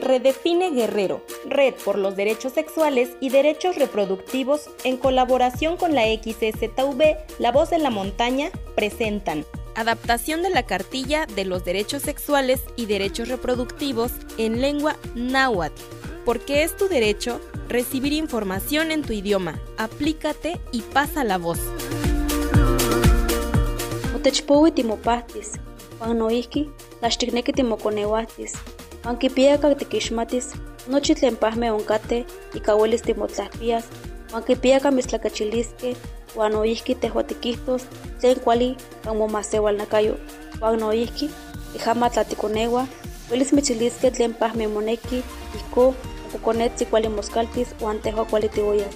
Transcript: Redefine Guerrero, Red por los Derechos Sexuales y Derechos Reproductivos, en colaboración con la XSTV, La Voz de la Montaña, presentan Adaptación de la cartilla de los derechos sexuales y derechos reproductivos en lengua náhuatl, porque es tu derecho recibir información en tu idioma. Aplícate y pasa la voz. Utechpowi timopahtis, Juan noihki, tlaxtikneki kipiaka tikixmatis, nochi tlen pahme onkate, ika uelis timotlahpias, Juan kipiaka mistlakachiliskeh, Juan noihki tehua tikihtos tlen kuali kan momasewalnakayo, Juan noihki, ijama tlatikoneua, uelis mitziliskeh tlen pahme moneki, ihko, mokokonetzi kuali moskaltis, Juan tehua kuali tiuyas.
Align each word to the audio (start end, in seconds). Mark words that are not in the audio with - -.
Redefine 0.00 0.70
Guerrero, 0.70 1.22
Red 1.46 1.74
por 1.84 1.98
los 1.98 2.16
Derechos 2.16 2.52
Sexuales 2.52 3.10
y 3.20 3.30
Derechos 3.30 3.76
Reproductivos, 3.76 4.70
en 4.84 4.96
colaboración 4.96 5.76
con 5.76 5.94
la 5.94 6.04
XSTV, 6.04 7.16
La 7.38 7.52
Voz 7.52 7.70
de 7.70 7.78
la 7.78 7.90
Montaña, 7.90 8.50
presentan 8.74 9.44
Adaptación 9.76 10.42
de 10.42 10.50
la 10.50 10.64
cartilla 10.64 11.26
de 11.26 11.44
los 11.44 11.64
derechos 11.64 12.02
sexuales 12.02 12.60
y 12.76 12.86
derechos 12.86 13.28
reproductivos 13.28 14.12
en 14.36 14.60
lengua 14.60 14.96
náhuatl, 15.14 15.80
porque 16.24 16.64
es 16.64 16.76
tu 16.76 16.88
derecho 16.88 17.40
recibir 17.68 18.12
información 18.12 18.90
en 18.90 19.02
tu 19.02 19.12
idioma. 19.12 19.60
Aplícate 19.78 20.60
y 20.72 20.82
pasa 20.82 21.24
la 21.24 21.38
voz. 21.38 21.60
Utechpowi 24.14 24.72
timopahtis, 24.72 25.52
Juan 25.98 26.18
noihki, 26.18 26.70
tlaxtikneki 27.00 27.52
kipiaka 29.18 29.74
tikixmatis, 29.74 30.54
nochi 30.88 31.14
tlen 31.14 31.36
pahme 31.36 31.70
onkate, 31.70 32.26
ika 32.54 32.76
uelis 32.76 33.02
timotlahpias, 33.02 33.84
Juan 34.30 34.44
kipiaka 34.44 34.90
mistlakachiliskeh, 34.90 35.96
Juan 36.34 36.52
noihki 36.52 36.94
tehua 36.94 37.22
tikihtos 37.22 37.82
tlen 38.20 38.40
kuali 38.40 38.76
kan 39.04 39.16
momasewalnakayo, 39.16 40.16
Juan 40.60 40.80
noihki, 40.80 41.30
ijama 41.74 42.10
tlatikoneua, 42.10 42.86
uelis 43.30 43.52
mitziliskeh 43.52 44.12
tlen 44.12 44.34
pahme 44.34 44.66
moneki, 44.66 45.24
ihko, 45.56 45.94
mokokonetzi 46.24 46.86
kuali 46.86 47.08
moskaltis, 47.08 47.68
Juan 47.80 47.98
tehua 47.98 48.24
kuali 48.24 48.48
tiuyas. 48.48 48.94